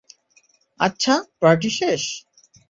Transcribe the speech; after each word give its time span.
আচ্ছা, 0.79 1.13
পার্টি 1.41 1.69
শেষ! 1.69 2.01